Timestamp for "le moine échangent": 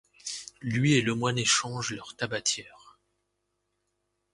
1.03-1.91